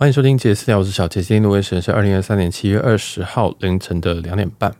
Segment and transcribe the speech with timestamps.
[0.00, 1.20] 欢迎收听杰私聊，我是小杰。
[1.20, 4.72] 今天录音时间是二零二三年七月二十号凌晨的两点半。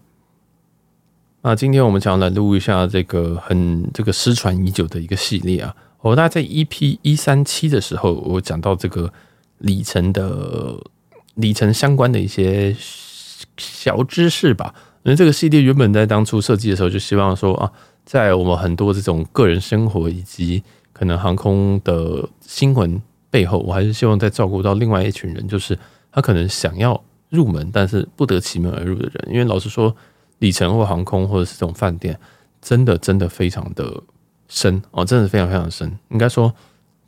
[1.43, 5.75] 那今天我们想要来录一下这个很这个失传已久的一个系列啊。
[6.03, 9.13] 我大概在 EP 一三七的时候，我讲到这个
[9.59, 10.77] 里程的
[11.35, 12.77] 里程相关的一些
[13.57, 14.73] 小知识吧。
[15.03, 17.73] 因为这个系列原本在当初设计的时候，就希望说啊，
[18.05, 20.63] 在我们很多这种个人生活以及
[20.93, 23.03] 可能航空的新闻。
[23.31, 25.79] 背后，我还是希望再照顾到另外一群人，就是
[26.11, 29.29] 他可能想要入门，但是不得其门而入的人。
[29.31, 29.95] 因为老实说，
[30.39, 32.19] 里程或航空或者是这种饭店，
[32.63, 34.03] 真的真的非常的
[34.49, 35.99] 深哦，真的非常非常深。
[36.09, 36.55] 应该说，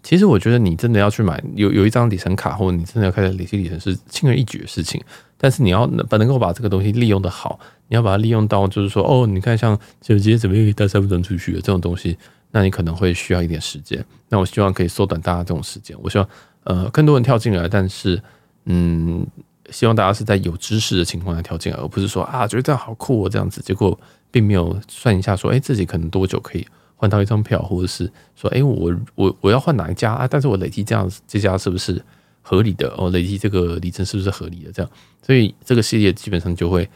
[0.02, 5.00] 其实我觉得你真的要去买有有一张里程卡，或者你真的要开始累积里程，是轻而易举的事情。
[5.38, 12.18] 但是你要能能够把这个东西利用的好，你要把它利用到，就是说，哦，你看像就今天怎么又带三分钟出去的这种东西。
[12.52, 15.96] 那你可能会需要一点时间，那我希望可以缩短大家这种时间。
[16.02, 16.28] 我希望
[16.64, 18.20] 呃更多人跳进来，但是
[18.64, 19.26] 嗯，
[19.70, 23.98] 希望大家是在有知识的情况下跳进来，而不是说啊觉得这样好酷哦这样子，结果
[24.30, 30.28] 并没有算一下说，哎自己可能多久可以换到一张票，或者是说，哎我我我要换哪一家啊？
[30.28, 32.02] 但是我累积这样这家是不是
[32.43, 32.93] 合理的？
[32.98, 34.73] 哦，累积这个里程是不是合理的？
[34.73, 34.90] 这样，
[35.23, 36.88] 所以这个系列基本上就会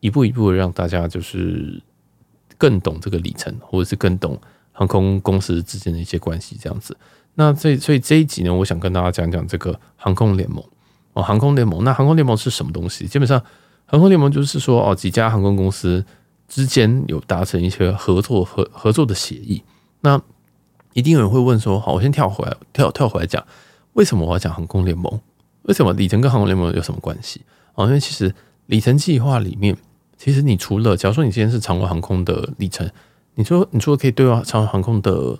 [0.00, 1.82] 一步一步让大家就是
[2.56, 4.40] 更懂这个里程，或者是更懂。
[4.72, 6.96] 航空公司之间的一些关系，这样子。
[7.34, 10.62] 那这所以这一集呢，我想跟大家讲讲这个航空联盟
[11.14, 11.22] 哦。
[11.22, 13.06] 航空联盟，那航空联盟是什么东西？
[13.06, 13.42] 基本上，
[13.86, 16.04] 航空联盟就是说哦，几家航空公司
[16.46, 19.62] 之间有达成一些合作合合作的协议。
[20.00, 20.20] 那
[20.92, 23.42] 一定有人会问说，好，我先跳回来，跳跳回来讲，
[23.94, 25.18] 为什么我要讲航空联盟？
[25.62, 27.40] 为什么里程跟航空联盟有什么关系？
[27.74, 28.34] 哦，因为其实
[28.66, 29.74] 里程计划里面，
[30.18, 32.90] 其实你除了假如说你今天是长荣航空的里程。
[33.34, 35.38] 你说，你说可以兑换长荣航空的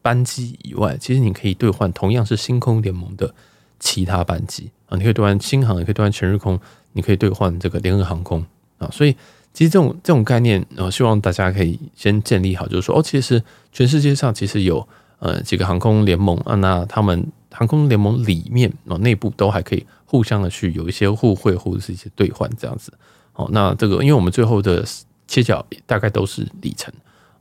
[0.00, 3.34] 班机以外，其实你可以兑换同样是星空联盟的
[3.80, 6.60] 其他班机啊，你可以兑换新航，也可以兑换全日空，
[6.92, 8.44] 你可以兑换这个联合航空
[8.78, 8.88] 啊。
[8.92, 9.12] 所以，
[9.52, 13.42] 其实这种这种概念，呃，希望大家可以先建立好，就是说，哦，其实
[13.72, 14.86] 全世界上其实有
[15.18, 22.92] 呃几个航空联盟啊，那他们航空联盟里面啊内部都还可以互相的去有一些互惠或者是一些兑换这样子。
[23.32, 24.84] 哦，那这个因为我们最后的
[25.26, 26.94] 切角大概都是里程。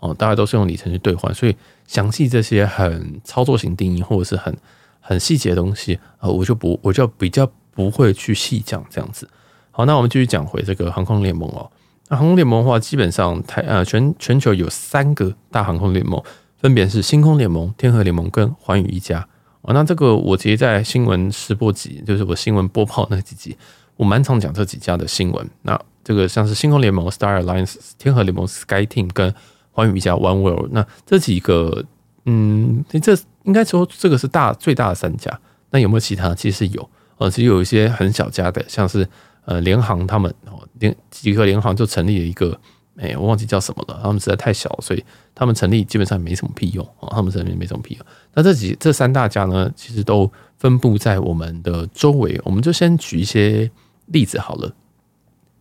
[0.03, 1.56] 哦，大家都是用里程去兑换，所以
[1.88, 4.53] 详细这些很操作型定义或者是很
[5.00, 9.25] 很细节的东西，呃，我就不我就比较不会去细讲这样子。
[9.72, 11.72] 好，那我们继续讲回这个航空联盟哦。
[12.09, 16.22] 那航空联盟的话，基本上台呃全全球有三个大航空联盟，
[16.58, 19.25] 分别是星空联盟、天河联盟跟寰宇一家。
[19.62, 23.58] 哦，那这个我其实在新闻试播集，就是我新闻播报那几集，
[23.96, 25.50] 我蛮常讲这几家的新闻。
[25.62, 29.34] 那这个像是星空联盟 Star Alliance、天河联盟 SkyTeam 跟
[29.73, 31.84] 寰宇一家 One World，那这几个，
[32.25, 35.38] 嗯，这应该说这个是大最大的三家。
[35.72, 36.34] 那有没有其他？
[36.35, 39.07] 其实有，呃，其实有一些很小家的，像是
[39.45, 42.56] 呃联航他们哦，联几个联航就成立了一个，
[42.95, 44.00] 哎、我忘记叫什么了。
[44.03, 47.09] 他们实在太小，所以他们成立基本上没什么屁用啊。
[47.09, 48.06] 他们成立没什么屁用。
[48.35, 52.39] 那这几这三大家呢，其实都分布在我们的周围。
[52.45, 53.72] 我们就先举一些
[54.06, 54.72] 例子好了，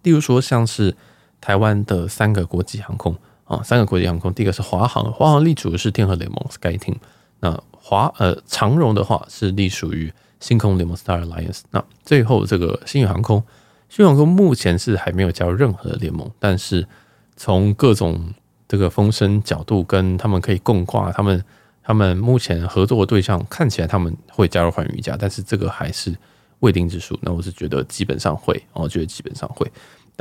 [0.03, 0.95] 例如说像是
[1.41, 3.17] 台湾的三个国际航空。
[3.53, 6.97] 啊，三个国际航空，第一个是华航，华航隶属的是天河联盟 SkyTeam。
[7.41, 11.61] 那华呃长荣的话是隶属于星空联盟 Star Alliance。
[11.71, 13.45] 那最后这个星宇航空，
[13.91, 16.87] 星宇航空目前是还没有加入任何的联盟，但是
[17.37, 18.33] 从各种
[18.67, 21.45] 这个风声角度跟他们可以共挂，他们
[21.83, 26.17] 他们目前合作的对象看起来他们会加入寰宇家，但是这个还是
[26.61, 27.19] 未定之数。
[27.21, 29.71] 那我是觉得基本上会，我觉得基本上会。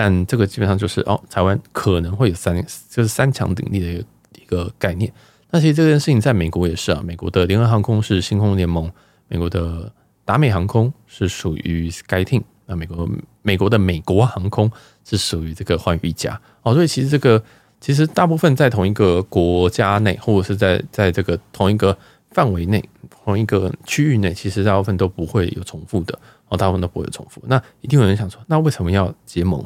[0.03, 4.03] 但这个基本上就是哦，台湾可能会有三，就是三强鼎立的一个
[4.41, 5.13] 一个概念。
[5.51, 8.91] 那其实这件事情在美国也是啊，美国的联合航空是星空联盟，
[9.27, 9.91] 美国的
[10.25, 13.07] 达美航空是属于 SkyTeam，那美国
[13.43, 14.71] 美国的美国航空
[15.05, 16.73] 是属于这个寰宇一家哦。
[16.73, 17.43] 所以其实这个
[17.79, 21.95] 其实大部分在同一个国家内，或者是在在这个同一个
[22.31, 22.83] 范围内，
[23.23, 26.17] 同一个区域内，其实大部分都不会有重复的
[26.49, 27.39] 哦，大部分都不会有重复。
[27.45, 29.63] 那一定有人想说，那为什么要结盟？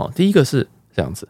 [0.00, 1.28] 哦，第一个是这样子，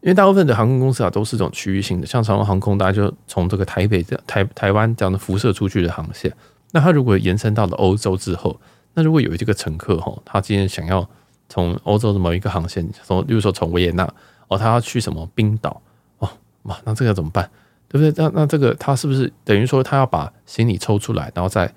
[0.00, 6.32] 因为大部分的航空公司啊都是这种区域性的，像长荣航空，大家就从这个台北这台台湾这样的辐射出去的航线，
[6.72, 8.58] 那它如果延伸到了欧洲之后，
[8.94, 11.06] 那如果有这个乘客哈，他今天想要
[11.48, 14.08] 从欧洲的某一个航线，从比如说从维也纳
[14.48, 15.80] 哦，他要去什么冰岛
[16.18, 16.28] 哦，
[16.62, 17.48] 哇，那这个怎么办？
[17.88, 18.12] 对不对？
[18.16, 21.72] 那那这个他是不是等于说他要把行李抽出来，然后再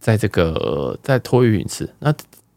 [0.00, 1.88] 在这个再托运一次？
[2.00, 2.12] 那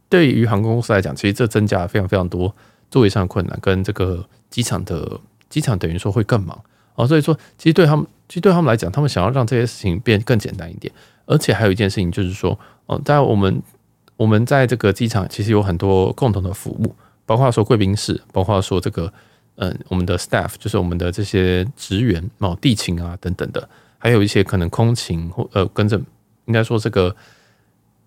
[0.10, 2.54] 对于航空公司来讲，其实这增加了非常非常多。
[2.96, 5.20] 座位上的困难跟这个机场的
[5.50, 6.58] 机场等于说会更忙
[6.96, 10.94] 啊，所以说其实对他们，其实对他们来讲，他们想要让这些事情变更简单一点，
[11.26, 13.62] 而且还有一件事情就是说，哦，在我们
[14.16, 16.96] 我们在这个机场其实有很多共同的服务，
[17.26, 19.12] 包括说贵宾室，包括说这个
[19.58, 26.00] 嗯，我们的 staff 就是我们的这些职员哦，地勤啊等等的，还有一些可能空勤或呃跟着
[26.46, 27.14] 应该说这个。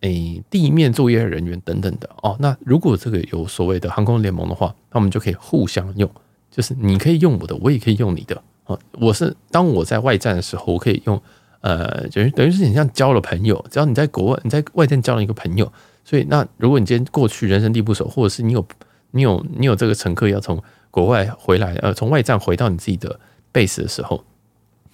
[0.01, 2.37] 诶，地面作业人员等等的哦。
[2.39, 6.09] 那如果这个有所谓的航空联盟的话，那我们就可以互相用，
[6.51, 8.41] 就是你可以用我的，我也可以用你的。
[8.67, 11.21] 哦，我是当我在外站的时候，我可以用
[11.61, 15.73] 呃，等于等于是你像交了朋友，只要你在国外，你在外站交了一个朋友，
[16.05, 18.65] 所以那如果你今天过去人生地不熟，或者是你有
[19.11, 23.19] 你有你有这个乘客要从国外回来，呃，从外站回到你自己的
[23.53, 24.23] base 的时候，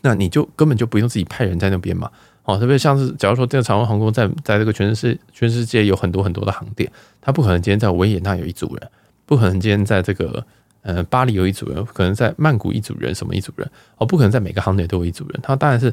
[0.01, 2.11] 那你就根本就不用自己派人在那边嘛。
[2.44, 8.91] 哦，特别像是，假如说这个长荣航空在在这个全世界全世界有很多很多的航点，它不可能今天在维也纳有一组人，
[9.25, 10.44] 不可能今天在这个
[10.82, 15.91] 呃巴黎有一组人，可能在曼谷一组人，什么一组人，哦，不可能在每个航点都有一组人，它当然是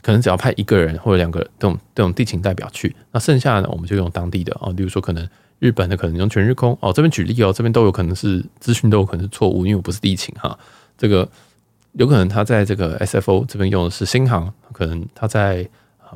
[0.00, 5.28] 可能只要派一个人或者两个这种这种地勤代表去，那剩下的呢，我们就用当地的哦，例如说可能
[5.58, 10.58] 日本的可能用全日空，哦，这边举例哦，这边都有可能是资讯都有可能是错误，因为我不是地勤哈，
[10.96, 11.28] 这个
[11.92, 15.68] 有可能他在这个 SFO 这边用的是新航，可能他在。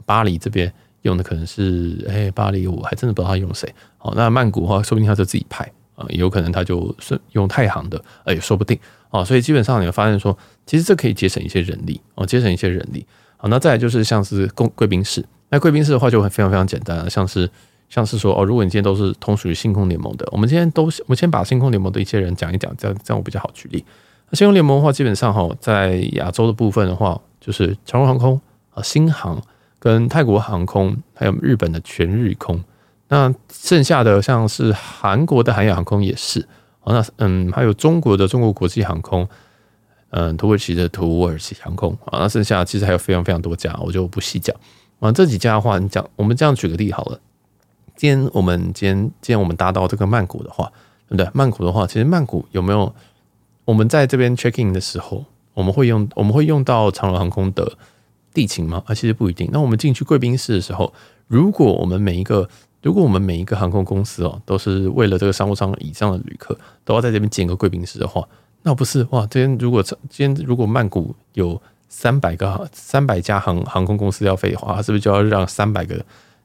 [0.04, 0.72] 巴黎这边
[1.02, 3.72] 用的可能是，哎、巴黎我还真的不知道他用谁。
[3.98, 8.78] 好，那曼谷的话，说不定他就自己派啊，也有可能他就是用太行的，哎，也说不定
[9.08, 9.24] 啊。
[9.24, 13.06] 所以基本上你会发现说，其实这可以节省一些人力哦，节省一些人力。
[13.36, 17.48] 好，那再来就是像是公贵宾室，那贵宾室的话就会非常非常简单了，像是
[17.88, 23.84] 像是说哦，如果你今天都是同属于星空联盟的，我们今天都我们先把星空联盟的一些人讲一讲，这样这样我比较好举例。
[24.30, 28.40] 那星空联盟的话，基本上哈，在亚洲的部分的话，就是长荣航空
[28.74, 29.40] 啊，新航。
[29.86, 32.60] 跟泰国航空，还有日本的全日空，
[33.06, 36.40] 那剩下的像是韩国的韩亚航空也是，
[36.80, 39.28] 哦，那嗯，还有中国的中国国际航空，
[40.10, 44.56] 嗯，土耳其的土耳其航空，啊，那剩下其实还有非常非常多家，我就不细讲。
[44.98, 47.20] 啊，这几家的话，你讲，我们这样举个例好了。
[47.94, 50.64] 今天我们今天今天我们搭到这个曼谷的话，
[51.08, 51.30] 对不对？
[51.32, 52.92] 曼谷的话，其实曼谷有没有
[53.64, 55.24] 我们在这边 check in 的时候，
[55.54, 57.78] 我们会用我们会用到长荣航空的。
[58.36, 58.82] 地勤吗？
[58.84, 59.48] 啊，其实不一定。
[59.50, 60.92] 那我们进去贵宾室的时候，
[61.26, 62.46] 如果我们每一个，
[62.82, 66.54] 如果我们每一个航空公司哦，都是为了这个商务舱以上的旅客
[66.84, 68.22] 都要在这边建个贵宾室的话，
[68.62, 69.26] 那不是哇？
[69.28, 69.96] 今天如果今
[70.34, 76.04] 天如果曼谷有三百个三百家航航空公司要飞的话，是不是就要让三百个？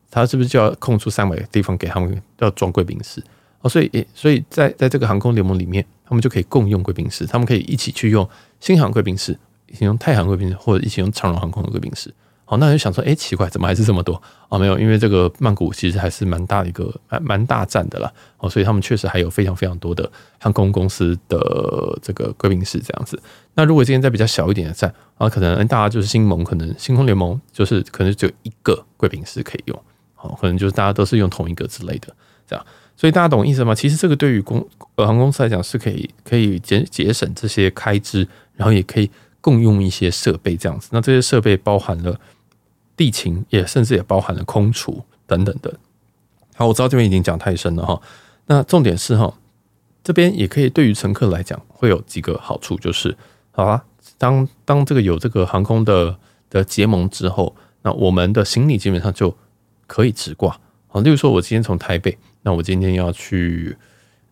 [0.09, 3.21] 他是不是就要空出三百个地方给他们要装贵宾室？
[3.61, 8.27] 哦，所以所以在在这个航空联盟里面，他们就可以共用贵宾室，他们可以一起去用
[8.61, 9.37] 新航贵宾室。
[9.71, 12.13] 一起用太行贵宾室，或者一起用长荣航空的贵宾室。
[12.43, 14.59] 好，那就想说，哎、奇怪，怎么还是这么多啊？
[14.59, 18.11] 没有，因为这个曼谷其实还是蛮大的一个蛮蛮大站的啦。
[18.39, 21.39] 哦，所以他们确实还有非常非常多的航空公司的
[22.01, 23.17] 这个贵宾室这样子。
[23.53, 29.83] 那如果今天在比较小一点的站啊，可能大家就是星盟，可能星空联盟就是可能只有一个贵宾室可以用。
[30.13, 32.13] 好，可能就是大家都是用同一个之类的
[32.45, 32.65] 这样。
[32.97, 33.73] 所以大家懂意思吗？
[33.73, 38.27] 其实这个对于公呃航空公司来讲是可以可以节节省这些开支，
[38.57, 39.09] 然后也可以。
[39.41, 42.19] 共用一些设备这样子，那这些设备包含了
[42.95, 45.73] 地勤，也甚至也包含了空厨等等的。
[46.55, 47.99] 好，我知道这边已经讲太深了哈。
[48.45, 49.33] 那重点是哈，
[50.03, 53.17] 这边也可以对于乘客来讲会有几个好处，就是
[53.51, 53.83] 好啊，
[54.17, 56.15] 当当这个有这个航空的
[56.49, 59.35] 的结盟之后，那我们的行李基本上就
[59.87, 60.59] 可以直挂。
[60.87, 63.75] 好，例如说我今天从台北，那我今天要去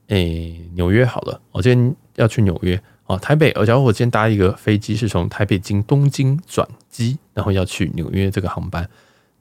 [0.07, 2.79] 诶纽约好了，我今天要去纽约。
[3.09, 8.87] 哦，台北，而假如我今天搭一个飞机是从台北经东京转机，然后要去纽约这个航班，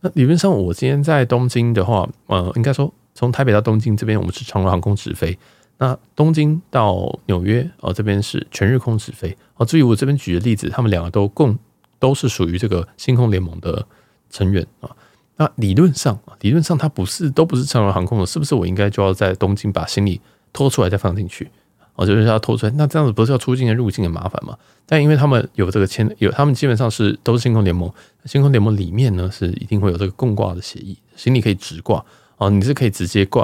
[0.01, 5.39] 那理论上我今天在东京的话，呃，应该说从台北到东京这边我们是长荣航空直飞，
[5.77, 9.37] 那东京到纽约哦这边是全日空直飞。
[9.57, 11.59] 哦，至于我这边举的例子，他们两个都共
[11.99, 13.87] 都是属于这个星空联盟的
[14.31, 14.89] 成员啊。
[15.37, 20.23] 那理论上，理论上它不是都不是长荣航空的，是不是我应该就要在东京把行李
[20.55, 21.51] 拖出来再放进去？
[21.99, 24.57] 我就是要拖出来，那这样子不是要出境跟入境很麻烦吗？
[24.87, 27.93] 但因为他们有这个签，有他们基本上是都是星空联盟，
[28.25, 32.05] 星空联盟里面呢是一定会有这个共挂的协议，行李可以直挂
[32.37, 33.43] 哦，你是可以直接挂。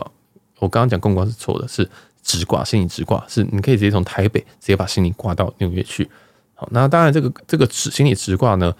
[0.61, 1.91] 我刚刚讲共挂是错的，是
[2.23, 6.09] 直挂，行李直挂是你可以直接从台北直接把行李挂到纽约去。
[6.55, 8.73] 好，那当然这个这个直行李直挂呢，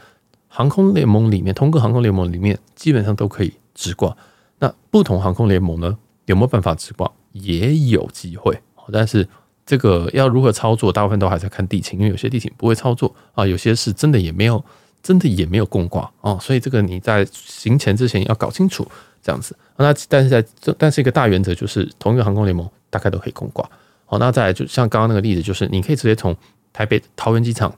[0.47, 4.17] 航空联盟里面，通过航空联盟里面基本上都可以直挂。
[4.61, 7.11] 那不同航空联盟呢，有没有办法直挂？
[7.33, 8.63] 也有机会，
[8.93, 9.29] 但是。
[9.67, 14.63] 这个要如何操作，大部分都还在看地勤，因为有些地勤不会操作啊，有些是真的也没有，
[15.03, 18.87] 真的也没有共挂啊，所以这个你在行前之前要搞清楚
[19.23, 19.57] 这样子。
[19.77, 23.69] 那但是在这，但是一个大原则就是，同一个航空联盟大概都可以共挂。
[24.05, 26.37] 好，那再来就像刚刚那个例子，就是你可以直接从
[26.73, 27.75] 台北桃园机场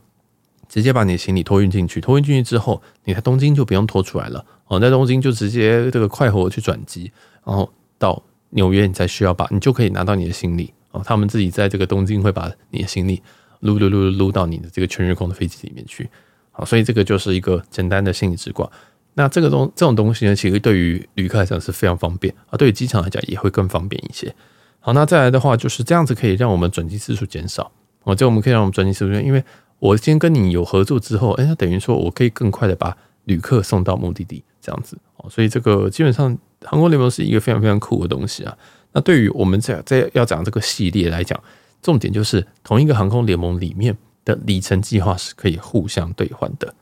[0.68, 4.44] 直接把你的行李托运进去，托运进去之后，你在东京就不用拖出来了。
[4.66, 7.12] 哦，在东京就直接这个快活去转机，
[7.44, 7.70] 然后。
[7.98, 10.70] 到纽约，你再需要把你就可以拿到你的行李
[11.04, 13.22] 他们自己在这个东京会把你的行李
[13.60, 16.08] 撸撸撸撸到你的这个全日空的飞机里面去。
[16.52, 18.70] 好，所以这个就是一个简单的行李直挂。
[19.14, 24.34] 那这个东这种东西呢，其实对于旅客来讲是非常方便啊，对于机场来讲也会更方便一些。
[24.78, 27.72] 好，那再来的话就是这样子可以让我们转机次数减少
[28.04, 29.42] 哦，这我们可以让我们转机次数，因为
[29.78, 38.56] 我今天跟你有合作之后，哎，那等于说我可以更快的把旅客送到目的地，这样子哦，所以这个基本上航空联盟是一个非常非常酷的东西啊。
[38.92, 41.38] 那对于我们在在要讲这个系列来讲，
[41.82, 46.74] 重点就是同一个航空联盟里面的里程计划是可以互相兑换的。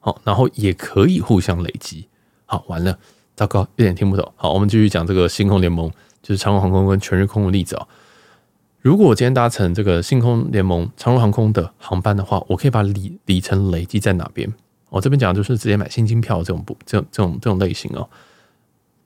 [0.00, 2.08] 好，然后也可以互相累积。
[2.46, 2.98] 好，完了，
[3.36, 4.32] 糟糕，有点听不懂。
[4.34, 5.90] 好，我们继续讲这个星空联盟，
[6.22, 7.86] 就是长荣航空跟全日空的例子啊。
[8.80, 14.50] 如果我今天搭乘这个星空联盟长荣航空的航班的话，我可以把里里程累积在哪边？
[14.88, 18.08] 我这边讲的就是直接买现金票这种不这种这种这种类型哦。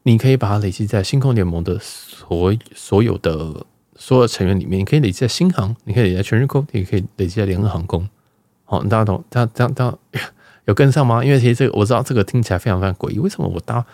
[0.05, 8.07] 你可以把它累积在星空联盟的所所有的所有成员里面，你可以累积在新航，你可以累积在全日空，也可以累积在联合航空。
[8.65, 9.25] 好，大家懂？
[9.31, 9.99] 大家这样这样。
[10.67, 11.25] 有跟上吗？
[11.25, 13.19] 因为其实这个我知道，这个听起来非常非常诡异。
[13.19, 13.85] 为什么我搭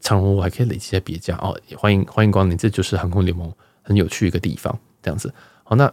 [0.00, 1.36] 长荣我还可以累积在别家？
[1.36, 4.76] 哦，欢迎欢迎光临，这就是航空联盟很有趣一个地方。
[5.02, 5.92] 这样子，好，那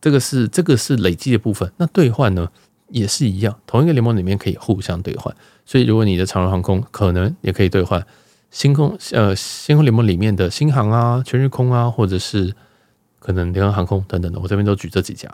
[0.00, 1.70] 这个是这个是累积的部分。
[1.76, 2.48] 那兑换呢
[2.90, 5.34] 也是一样，同一个联盟里面可以互相兑换。
[5.64, 8.04] 所以如果你的长荣航空可能也可以兑换
[8.56, 12.54] 星空呃星空联盟里面的新航啊、全日空啊，或者是
[13.18, 15.30] 可能联合航空等等的，我这边都举这几家。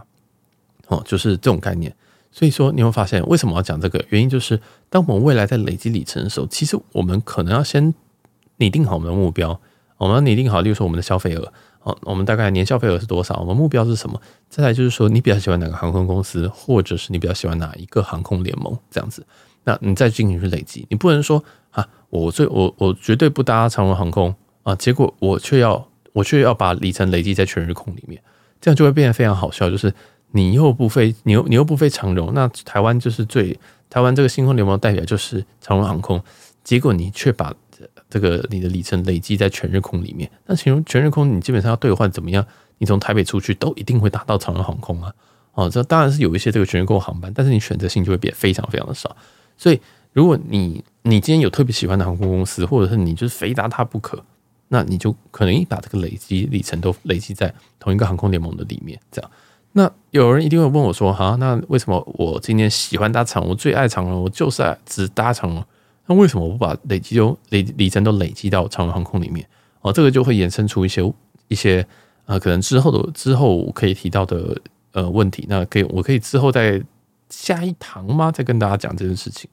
[0.88, 1.94] 哦，就是这种概念。
[2.32, 4.04] 所以说，你会发现为什么要讲这个？
[4.08, 4.60] 原因就是，
[4.90, 7.94] 当我们未来在累积里程的时候，其实我们可能要先
[8.56, 9.60] 拟定好我们的目标。
[9.98, 11.52] 我们要拟定好，例如说我们的消费额，
[11.84, 13.38] 哦，我们大概年消费额是多少？
[13.38, 14.20] 我们目标是什么？
[14.48, 19.24] 再来就是说，你比较喜欢哪个航空公司，或者是你比较喜欢哪一个航空联盟这样子？
[19.62, 28.22] 那你再进行去累积，你不能说啊，我最我我绝对不搭长荣航空啊，结果我却要我却要把里程累积在全日空里面，
[28.60, 29.92] 这样就会变得非常好笑，就是。
[30.34, 33.54] 你又不飞，你又你又不飞长荣，那台湾就是最
[33.90, 36.18] 台湾这个星空联盟代表就是长荣航空，
[36.64, 37.52] 结果你却把
[38.08, 42.42] 这个你的里程累积在全日空里面，那其实全日空你基本上要兑换怎么样？
[42.78, 45.12] 你从台北出去都一定会打到长荣航空啊，
[45.52, 49.14] 哦，这当然是有一些这个全日空航班，但是你选择性就会变非常非常的少，
[49.58, 49.78] 所以
[50.12, 54.22] 如果你你今天有特别喜欢的航空公司，或者是你就是非搭它不可，
[54.68, 59.30] 那你就可能把这个累积里程都累积在同一个航空联盟的里面，这样。
[59.72, 65.64] 那有人一定会问我说：“哈，那为什么我今天喜欢搭长荣，我最爱长荣，我就是爱只搭长荣？
[66.06, 69.48] 那为什么我不把累积都累里程都累积到长荣航空里面？
[69.80, 71.02] 哦，这个就会衍生出一些
[71.48, 71.86] 一些
[72.26, 74.60] 呃，可能之后的之后可以提到的
[74.92, 75.46] 呃问题。
[75.48, 76.82] 那可以，我可以之后再
[77.30, 78.30] 下一堂吗？
[78.30, 79.48] 再跟大家讲这件事情。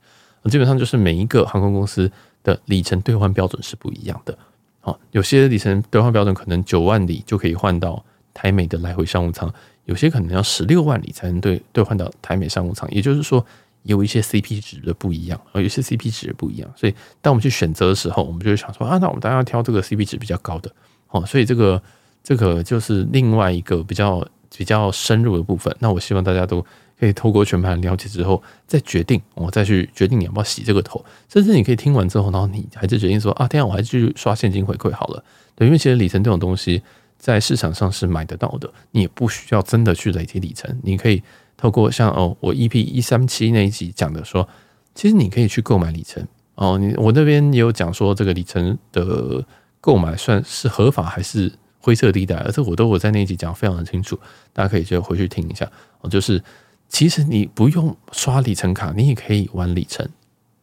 [0.45, 2.11] 基本上就是每一个航空公司
[2.43, 4.37] 的里程兑换标准是不一样的。
[4.79, 8.03] 好，有些里程兑换标准可能九万里就可以换到
[8.33, 9.51] 台美的来回商务舱。”
[9.85, 13.43] 有些可能要十六万里才能兑兑换到台美商务舱，也就是说
[13.81, 20.71] 有一些 CP 值的不一样，有一些 CP 值的不一样，所以当我们去选择的时候，我们就会想说啊，那我们当然要挑这个 CP 值比较高的
[21.09, 21.81] 哦，所以这个
[22.23, 24.23] 这个就是另外一个比较
[24.55, 25.75] 比较深入的部分。
[25.79, 26.63] 那我希望大家都
[26.99, 35.23] 可以透过全盘了解之后再决定，我再去决定你要不要洗这个头，甚至你可以听完之后，然后你还是决定说啊，这样我还是继续刷现金回馈好了。
[35.55, 36.81] 对，因为其实里程这种东西。
[37.21, 41.21] 在市场上是买得到的，你也不需要真的去累积里程，你可以
[41.57, 44.47] 透过像哦，我 EP 一三七那一集讲的说，
[44.95, 46.25] 其实你可以去购买里程
[46.55, 46.77] 哦。
[46.77, 49.43] 你我那边也有讲说，这个里程的
[49.81, 51.51] 购买算是合法还是
[51.81, 54.17] 灰色地带，而且我都我在那一集讲非常的清楚，
[54.53, 56.09] 大家可以就回去听一下哦。
[56.09, 56.41] 就是
[56.89, 60.05] 其实你不用刷里程卡，你也可以玩里程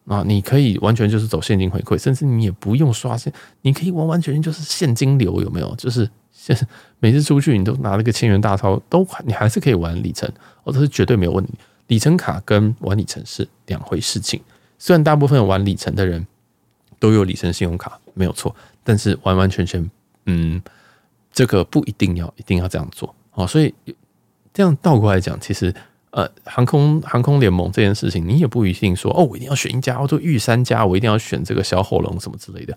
[0.06, 5.74] 啊，你可以完全就是走现金回馈，甚至你也不用刷现，你可以完完全全就是现金流，有没有？
[5.76, 6.10] 就是。
[6.38, 6.54] 现
[7.00, 10.30] 每次出去，你都拿了个千元大钞，都你还是可以玩里程，
[10.64, 11.54] 哦，这是绝对没有问题。
[11.86, 14.38] 里程卡跟玩里程是两回事情。
[14.78, 16.24] 虽然大部分玩里程的人
[17.00, 18.54] 都有里程信用卡，没有错，
[18.84, 19.90] 但是完完全全，
[20.26, 20.62] 嗯，
[21.32, 23.46] 这个不一定要一定要这样做哦。
[23.46, 23.74] 所以
[24.52, 25.74] 这样倒过来讲，其实
[26.16, 32.74] 呃，航空航空联盟这件事情，你也不一定说哦，我一定要选一家，我就御三家，我一定要选这个小火龙什么之类的，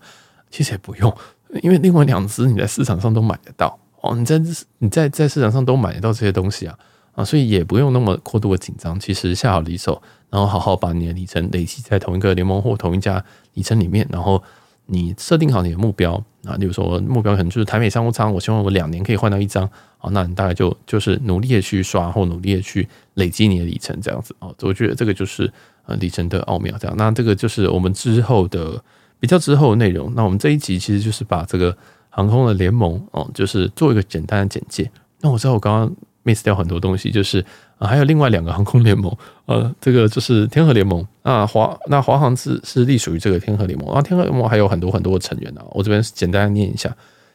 [0.52, 1.18] 其实也不用。
[1.64, 4.38] 因为另外两只你在市场上都买得到哦，你在
[4.80, 6.78] 你在在市场上都买得到这些东西啊
[7.16, 9.00] 啊，所以也不用那么过度的紧张。
[9.00, 14.44] 其实下好离手，然后好好把你的里程累积在同一个联盟或同一家里程里面，然后
[14.88, 19.66] 你设定好你的目标啊，例如说目标可能就是台美商务舱，我希望我两年可以换到一张
[19.98, 25.52] 啊，那你大概就就是努力的去刷或努力的去累积你的里程这样子啊，我觉得这个就是
[25.86, 26.96] 呃里程的奥妙这样。
[26.98, 28.82] 那这个就是我们之后的。
[29.22, 31.78] 比较之后的内容，那我们这一集其实就是把这个
[32.10, 34.90] 航空的联盟哦，就是做一个简单的简介。
[35.20, 35.94] 那我知道我刚刚
[36.24, 37.44] miss 掉很多东西，就是
[37.80, 39.12] 啊，还有另外两个航空联盟，
[39.46, 45.62] 呃，这个就是天河联盟啊，华那华航是是隶属于这个天河联盟，啊天河联盟还有很多很多的成员呢。
[45.72, 46.94] 我这边简单念一下，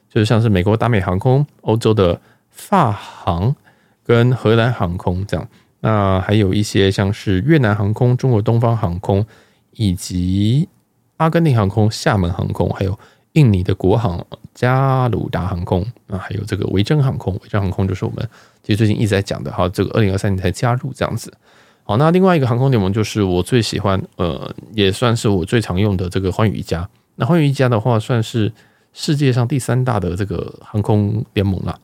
[0.08, 2.20] 就是像是美国达美航空、欧洲的
[2.50, 3.56] 法航
[4.04, 5.48] 跟荷兰航空这样，
[5.80, 9.24] 那还有一些像是越南航空、中国东方航空
[9.72, 10.68] 以及
[11.16, 12.98] 阿根廷航空、厦门航空，还有。
[13.34, 14.24] 印尼的国航
[14.54, 18.28] 加鲁达航空啊，还有这个维珍航空，维珍航空就是我们
[18.62, 21.32] 其实最近一直在讲的，哈，这个二零二三年才加入这样子。
[21.82, 26.88] 好，那另外一个航空联盟就是我最喜欢，呃，也算是我最常用的这个寰宇一家。
[27.16, 28.50] 那寰宇一家的话，算是
[28.92, 31.78] 世界上第三大的这个航空联盟了。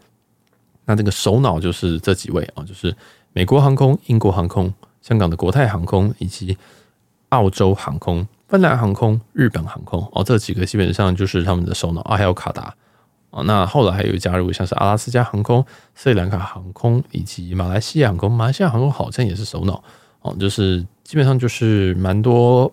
[0.87, 2.95] 那这个首脑就是这几位啊，就是
[3.33, 6.57] 美国航空、英国航空、香港的国泰航空以及
[7.31, 8.27] 澳洲航空。
[8.51, 12.75] 芬兰航空、日本航空哦，这几个基本上就是他们的首脑啊，还有卡达
[13.31, 13.43] 啊。
[13.45, 15.65] 那后来还有加入像是阿拉斯加航空、
[15.95, 18.33] 斯里兰卡航空以及马来西亚航空。
[18.33, 19.81] 马来西亚航空好像也是首脑
[20.23, 22.73] 哦，就是基本上就是蛮多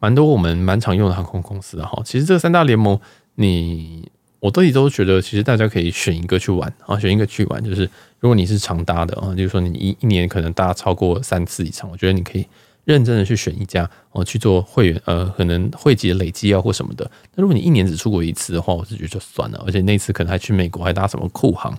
[0.00, 2.02] 蛮多我们蛮常用的航空公司的哈。
[2.04, 2.98] 其实这三大联盟，
[3.36, 4.10] 你
[4.40, 7.62] 我自己都觉得，其实大家可以选一个去玩啊，选一个去玩。
[7.62, 12.44] 就是如果你是常搭的啊，就是说你一一年可能搭超过三次以上，我觉得你可以。
[12.86, 17.10] 认真的去选一家哦，去做会员，呃，可能会籍累积啊或什么的。
[17.34, 19.60] 那如果你一年只出国一次的话，我是觉得就算了。
[19.66, 21.76] 而且那次可能还去美国，还搭什么酷航，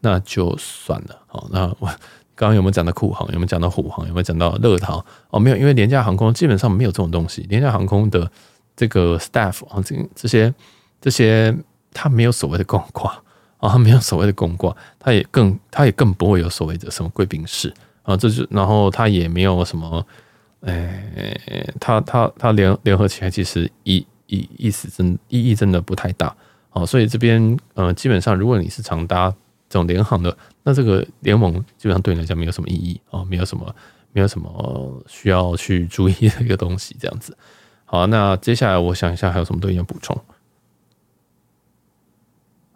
[0.00, 1.18] 那就算了。
[1.26, 1.86] 好，那我
[2.34, 3.28] 刚刚有没有讲到酷航？
[3.28, 4.08] 有没有讲到虎航？
[4.08, 5.04] 有没有讲到乐桃？
[5.28, 7.42] 哦，没有，因为廉价航空基本上没有这种东西。
[7.50, 8.30] 廉价航空的
[8.74, 10.54] 这个 staff 啊，这这些
[11.02, 11.54] 这些，
[11.92, 13.22] 它没有所谓的公挂
[13.58, 17.70] 啊， 没有所谓的公挂，它也更它也更不会有所谓的什么贵宾室
[18.04, 20.02] 啊，这就然后它也没有什么。
[20.66, 26.34] 哎，他他他联联合起来，其实意意意思真意义真的不太大
[26.72, 26.84] 哦。
[26.84, 29.30] 所以这边呃，基本上如果你是常搭
[29.68, 33.74] 这种联航的，那这个联盟基本上对你来讲没有什么意义哦，没有什么
[34.12, 37.36] 没有什么需要去注意的一个东西，这样子。
[37.84, 40.20] 好，那接下来我想一下还有什么东西要补充。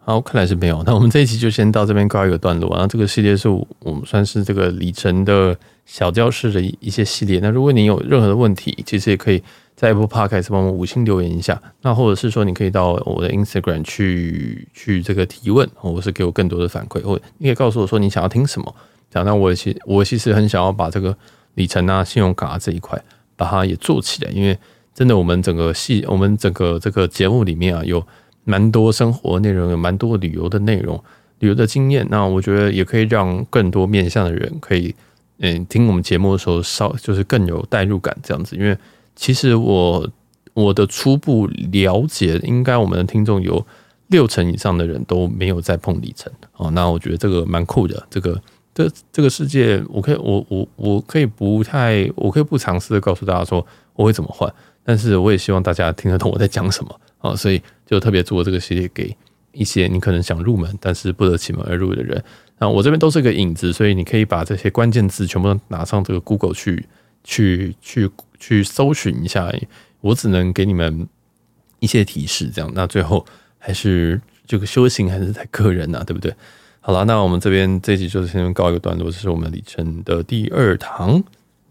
[0.03, 0.81] 好，看来是没有。
[0.83, 2.71] 那我们这一期就先到这边告一个段落。
[2.71, 7.39] 然后这个系列是我们算是这个里程的小教室的一一些系列。
[7.39, 9.41] 那如果你有任何的问题，其实也可以
[9.75, 11.61] 在 Apple Podcast 帮我们五星留言一下。
[11.83, 18.75] 那或者是说，你可以到我的 Instagram 去去这个提问，或者是给我更多的反馈，或你可以告诉我说你想要听什么。
[19.11, 21.15] 讲到我其我其实很想要把这个
[21.53, 22.99] 里程啊、信用卡这一块
[23.35, 24.57] 把它也做起来，因为
[24.95, 28.03] 真的我们整个系我们整个这个节目里面啊有。
[28.43, 31.01] 蛮多生活内容，有蛮多旅游的内容，
[31.39, 32.05] 旅游的经验。
[32.09, 34.93] 那我觉得也可以让更多面向的人可以，
[35.39, 38.55] 嗯，听我们节目的时候稍就是更有代入感这样子。
[38.55, 38.77] 因为
[39.15, 40.09] 其实我
[40.53, 43.65] 我的初步了解，应该我们的听众有
[44.07, 46.71] 六成以上的人都没有在碰里程哦。
[46.71, 48.05] 那我觉得这个蛮酷的。
[48.09, 48.41] 这个
[48.73, 54.51] 这这个世界，我可以我我我可以不太，我可以不尝试的告诉大家说我会怎么换，
[54.83, 57.01] 但是我也希望大家听得懂我在讲什么。
[57.19, 59.15] 哦，所以就特别做这个系列给
[59.51, 62.23] 一些你可能想入门，但是不得其门而入的人。
[62.57, 66.85] 那我这边都是一个影子，所以你可以把这些关键字全部都拿上这个 Google 去
[67.23, 69.51] 去去去搜寻一下。
[69.99, 71.07] 我只能给你们
[71.79, 72.71] 一些提示，这样。
[72.73, 73.23] 那最后
[73.59, 76.33] 还是这个修行还是在个人呐，对不对？
[76.83, 81.23] 好了，那我们这边这一集就先告一个段落，这是我们里程的第二堂。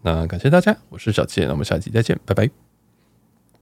[0.03, 2.70] 那感谢大家，我是小七，那我们下期再见，拜拜。